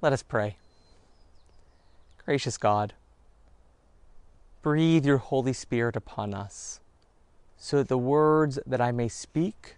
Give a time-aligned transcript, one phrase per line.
[0.00, 0.56] Let us pray.
[2.24, 2.94] Gracious God,
[4.62, 6.78] breathe your Holy Spirit upon us,
[7.56, 9.74] so that the words that I may speak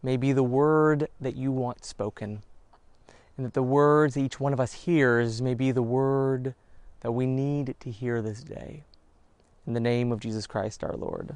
[0.00, 2.42] may be the word that you want spoken,
[3.36, 6.54] and that the words that each one of us hears may be the word
[7.00, 8.84] that we need to hear this day.
[9.66, 11.34] In the name of Jesus Christ our Lord.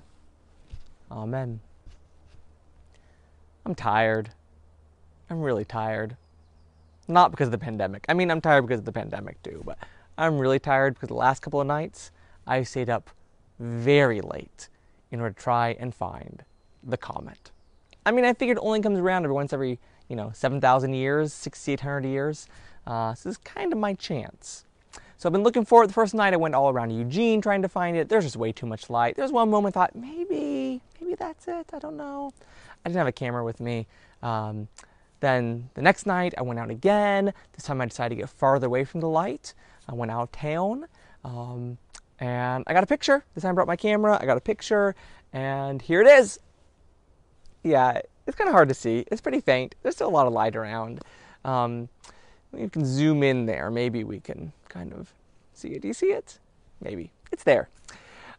[1.11, 1.59] Amen.
[3.66, 4.30] I'm tired.
[5.29, 6.16] I'm really tired.
[7.11, 8.05] Not because of the pandemic.
[8.09, 9.79] I mean, I'm tired because of the pandemic too, but
[10.17, 12.13] I'm really tired because the last couple of nights
[12.46, 13.11] I stayed up
[13.59, 14.68] very late
[15.11, 16.45] in order to try and find
[16.85, 17.51] the comet.
[18.07, 21.32] I mean, I figured it only comes around every once every, you know, 7,000 years,
[21.32, 22.46] 6,800 years.
[22.87, 24.65] Uh, so this is kind of my chance.
[25.18, 25.89] So I've been looking for it.
[25.89, 28.09] The first night I went all around Eugene trying to find it.
[28.09, 29.17] There's just way too much light.
[29.17, 31.71] There's one moment I thought, maybe, maybe that's it.
[31.73, 32.33] I don't know.
[32.84, 33.87] I didn't have a camera with me.
[34.23, 34.69] Um,
[35.20, 37.33] then the next night I went out again.
[37.53, 39.55] This time I decided to get farther away from the light.
[39.89, 40.87] I went out of town
[41.25, 41.79] um,
[42.19, 43.25] and I got a picture.
[43.35, 44.19] This time I brought my camera.
[44.21, 44.95] I got a picture
[45.33, 46.39] and here it is.
[47.62, 49.05] Yeah, it's kind of hard to see.
[49.11, 49.75] It's pretty faint.
[49.83, 51.01] There's still a lot of light around.
[51.45, 51.89] Um,
[52.57, 53.71] you can zoom in there.
[53.71, 55.12] Maybe we can kind of
[55.53, 55.83] see it.
[55.83, 56.39] Do you see it?
[56.81, 57.12] Maybe.
[57.31, 57.69] It's there.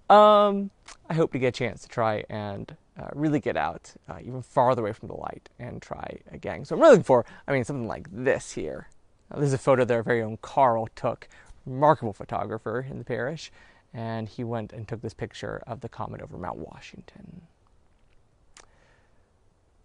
[0.09, 0.71] Um,
[1.09, 4.41] I hope to get a chance to try and uh, really get out uh, even
[4.41, 6.65] farther away from the light and try again.
[6.65, 8.89] So I'm really looking for, I mean, something like this here.
[9.31, 11.27] Now, this is a photo that our very own Carl took,
[11.65, 13.51] remarkable photographer in the parish,
[13.93, 17.41] and he went and took this picture of the comet over Mount Washington.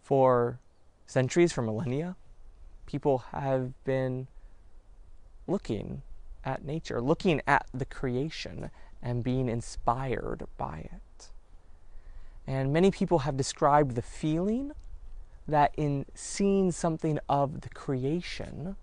[0.03, 0.59] For
[1.07, 2.17] centuries, for millennia,
[2.87, 4.29] people have been
[5.47, 6.03] looking
[6.45, 8.71] at nature, looking at the creation
[9.03, 11.01] and being inspired by it.
[12.47, 14.73] And many people have described the feeling
[15.49, 18.77] that in seeing something of the creation,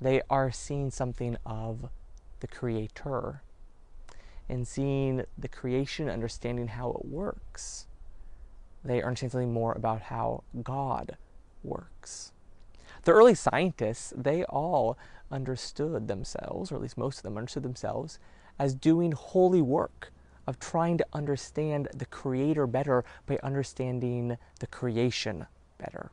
[0.00, 1.88] they are seeing something of
[2.40, 3.42] the Creator.
[4.48, 7.86] In seeing the creation, understanding how it works,
[8.82, 11.18] they are understanding more about how God
[11.62, 12.32] works.
[13.04, 14.96] The early scientists, they all
[15.30, 18.18] understood themselves, or at least most of them understood themselves,
[18.58, 20.12] as doing holy work
[20.48, 25.44] of trying to understand the Creator better by understanding the creation
[25.76, 26.10] better.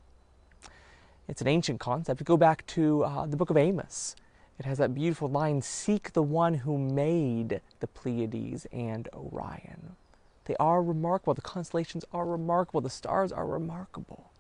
[1.29, 2.21] It's an ancient concept.
[2.25, 4.13] Go back to uh, the book of Amos.
[4.59, 9.95] It has that beautiful line Seek the one who made the Pleiades and Orion.
[10.43, 11.33] They are remarkable.
[11.33, 12.81] The constellations are remarkable.
[12.81, 14.31] The stars are remarkable.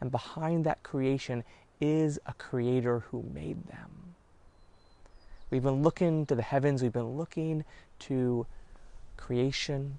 [0.00, 1.44] And behind that creation
[1.78, 4.14] is a creator who made them.
[5.50, 7.64] We've been looking to the heavens, we've been looking
[8.00, 8.46] to
[9.20, 9.98] creation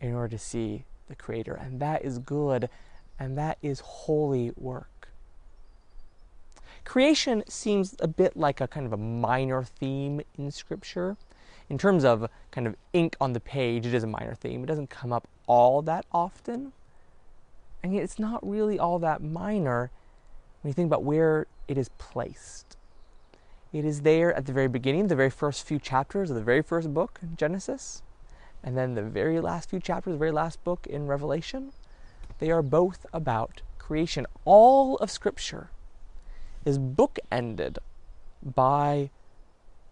[0.00, 1.54] in order to see the creator.
[1.54, 2.68] And that is good,
[3.18, 5.08] and that is holy work.
[6.84, 11.16] Creation seems a bit like a kind of a minor theme in Scripture.
[11.68, 14.62] In terms of kind of ink on the page, it is a minor theme.
[14.62, 16.72] It doesn't come up all that often.
[17.82, 19.90] And yet, it's not really all that minor
[20.62, 22.76] when you think about where it is placed.
[23.76, 26.62] It is there at the very beginning, the very first few chapters of the very
[26.62, 28.00] first book, Genesis,
[28.64, 31.72] and then the very last few chapters, the very last book in Revelation.
[32.38, 34.24] They are both about creation.
[34.46, 35.68] All of Scripture
[36.64, 37.76] is bookended
[38.42, 39.10] by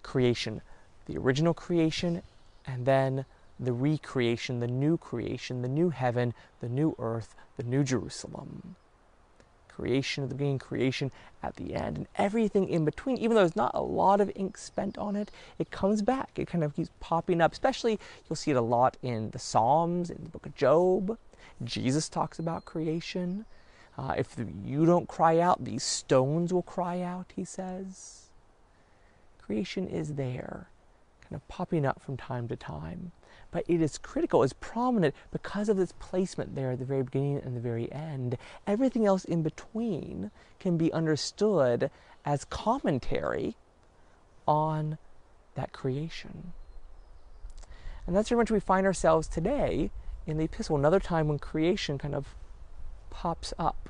[0.03, 0.63] creation
[1.05, 2.23] the original creation,
[2.67, 3.27] and then
[3.61, 8.77] the recreation, the new creation, the new heaven, the new earth, the new Jerusalem
[9.75, 11.11] creation at the beginning, creation
[11.43, 13.17] at the end, and everything in between.
[13.19, 16.31] Even though there's not a lot of ink spent on it, it comes back.
[16.37, 17.53] It kind of keeps popping up.
[17.53, 17.99] Especially,
[18.29, 21.19] you'll see it a lot in the Psalms, in the book of Job.
[21.63, 23.45] Jesus talks about creation.
[23.97, 28.29] Uh, if you don't cry out, these stones will cry out, he says.
[29.41, 30.69] Creation is there,
[31.23, 33.13] kind of popping up from time to time
[33.55, 37.41] but it is critical, it's prominent because of its placement there at the very beginning
[37.45, 38.37] and the very end.
[38.67, 41.89] Everything else in between can be understood
[42.25, 43.55] as commentary
[44.49, 44.99] on
[45.55, 46.53] that creation.
[48.09, 49.93] And that's very much we find ourselves today
[50.27, 52.35] in the epistle, another time when creation kind of
[53.11, 53.89] pops up.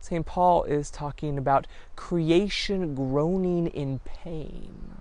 [0.00, 0.26] St.
[0.26, 5.00] Paul is talking about creation groaning in pain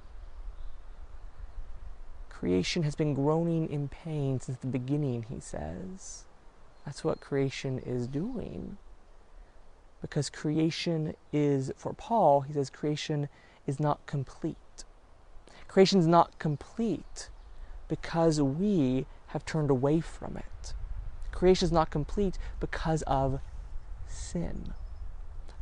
[2.43, 6.25] Creation has been groaning in pain since the beginning, he says.
[6.85, 8.77] That's what creation is doing.
[10.01, 13.29] Because creation is, for Paul, he says creation
[13.65, 14.83] is not complete.
[15.69, 17.29] Creation is not complete
[17.87, 20.73] because we have turned away from it.
[21.31, 23.39] Creation is not complete because of
[24.05, 24.73] sin.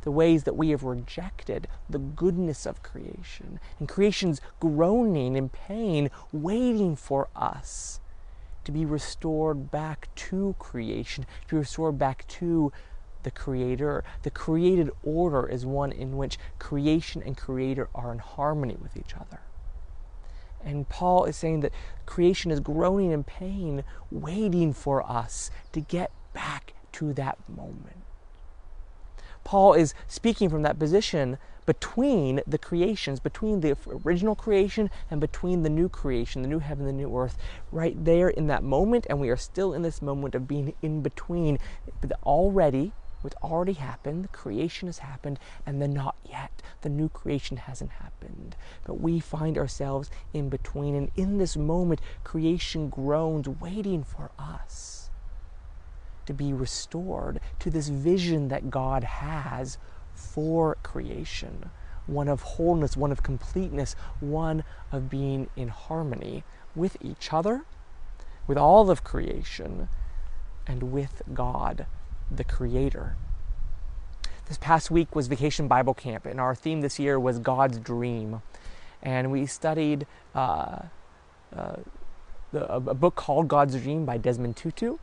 [0.02, 3.58] The ways that we have rejected the goodness of creation.
[3.78, 8.00] And creation's groaning in pain, waiting for us
[8.64, 12.72] to be restored back to creation, to be restored back to
[13.22, 14.04] the Creator.
[14.22, 19.14] The created order is one in which creation and Creator are in harmony with each
[19.14, 19.40] other.
[20.64, 21.72] And Paul is saying that
[22.06, 28.02] creation is groaning in pain, waiting for us to get back to that moment.
[29.44, 35.62] Paul is speaking from that position between the creations, between the original creation and between
[35.62, 37.38] the new creation, the new heaven, the new earth,
[37.70, 39.06] right there in that moment.
[39.08, 41.58] And we are still in this moment of being in between.
[42.00, 46.50] But already, what's already happened, the creation has happened, and the not yet.
[46.80, 48.56] The new creation hasn't happened.
[48.84, 50.96] But we find ourselves in between.
[50.96, 55.01] And in this moment, creation groans, waiting for us
[56.26, 59.78] to be restored to this vision that God has
[60.14, 61.70] for creation
[62.06, 67.64] one of wholeness, one of completeness, one of being in harmony with each other,
[68.46, 69.88] with all of creation,
[70.66, 71.86] and with God
[72.30, 73.16] the Creator.
[74.46, 78.42] This past week was Vacation Bible Camp, and our theme this year was God's Dream.
[79.02, 80.82] And we studied uh,
[81.54, 81.76] uh,
[82.52, 84.98] the, a, a, book called God's Dream by Desmond Tutu.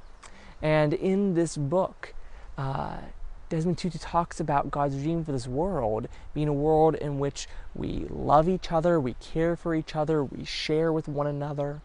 [0.61, 2.13] And in this book,
[2.57, 2.97] uh,
[3.50, 8.06] Desmond Tutu talks about God's dream for this world being a world in which we
[8.09, 11.81] love each other, we care for each other, we share with one another,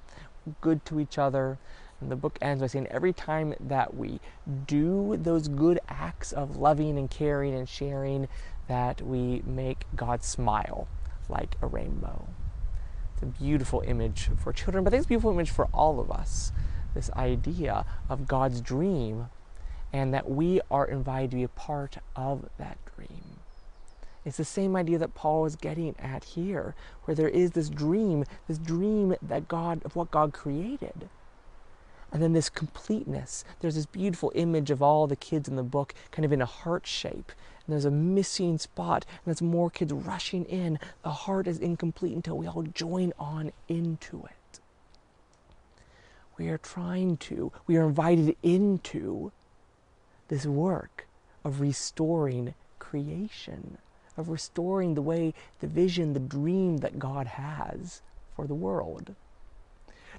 [0.61, 1.59] good to each other,
[2.01, 4.21] and the book ends by saying every time that we
[4.67, 8.29] do those good acts of loving and caring and sharing,
[8.69, 10.87] that we make God smile
[11.31, 12.29] like a rainbow.
[13.15, 15.99] It's a beautiful image for children, but I think it's a beautiful image for all
[15.99, 16.53] of us.
[16.95, 19.27] This idea of God's dream
[19.93, 23.39] and that we are invited to be a part of that dream.
[24.25, 26.75] It's the same idea that Paul is getting at here,
[27.05, 31.09] where there is this dream, this dream that God of what God created.
[32.11, 33.45] And then this completeness.
[33.61, 36.47] There's this beautiful image of all the kids in the book kind of in a
[36.47, 37.33] heart shape.
[37.67, 40.79] And there's a missing spot, and there's more kids rushing in.
[41.03, 44.37] The heart is incomplete until we all join on into it.
[46.39, 49.33] We are trying to, we are invited into
[50.29, 51.07] this work
[51.45, 53.79] of restoring creation,
[54.17, 58.03] of restoring the way, the vision, the dream that God has
[58.35, 59.15] for the world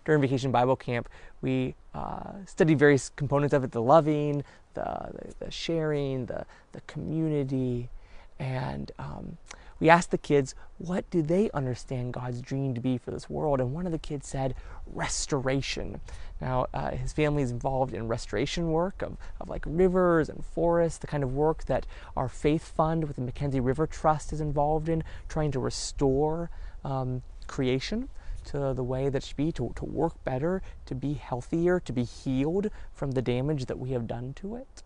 [0.06, 1.10] during Vacation Bible Camp,
[1.42, 4.44] we uh, studied various components of it the loving,
[4.76, 7.90] the, the, sharing, the, the community.
[8.40, 9.38] And um,
[9.80, 13.60] we asked the kids, what do they understand God's dream to be for this world?
[13.60, 14.56] And one of the kids said,
[14.88, 16.00] restoration.
[16.40, 21.00] Now, uh, his family is involved in restoration work of, of like rivers and forests,
[21.00, 21.86] the kind of work that
[22.16, 26.50] our faith fund with the McKenzie River Trust is involved in, trying to restore
[26.84, 28.10] um, creation
[28.46, 31.92] to the way that it should be, to, to work better, to be healthier, to
[31.92, 34.84] be healed from the damage that we have done to it.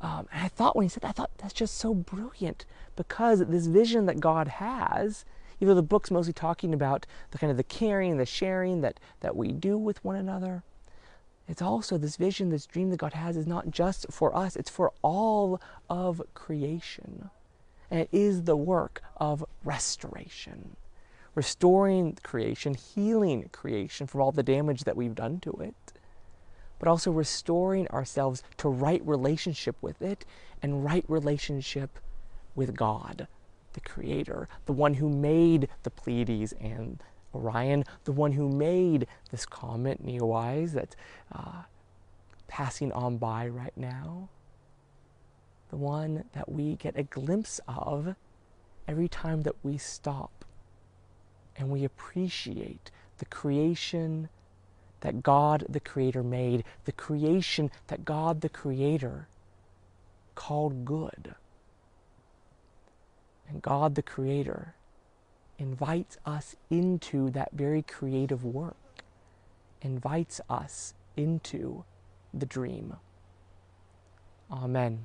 [0.00, 2.64] Um, and I thought when he said that, I thought that's just so brilliant
[2.96, 5.24] because this vision that God has,
[5.60, 9.00] even though the book's mostly talking about the kind of the caring, the sharing that,
[9.20, 10.62] that we do with one another,
[11.48, 14.70] it's also this vision, this dream that God has is not just for us, it's
[14.70, 17.30] for all of creation.
[17.90, 20.76] And it is the work of restoration.
[21.34, 25.74] Restoring creation, healing creation from all the damage that we've done to it,
[26.78, 30.24] but also restoring ourselves to right relationship with it
[30.62, 31.98] and right relationship
[32.54, 33.26] with God,
[33.72, 37.02] the Creator, the one who made the Pleiades and
[37.34, 40.96] Orion, the one who made this comet Neowise that's
[41.32, 41.62] uh,
[42.46, 44.28] passing on by right now,
[45.70, 48.14] the one that we get a glimpse of
[48.86, 50.44] every time that we stop
[51.56, 54.28] and we appreciate the creation
[55.00, 59.28] that God the Creator made, the creation that God the Creator
[60.34, 61.34] called good.
[63.48, 64.74] And God the Creator
[65.58, 68.76] invites us into that very creative work,
[69.82, 71.84] invites us into
[72.32, 72.96] the dream.
[74.50, 75.04] Amen.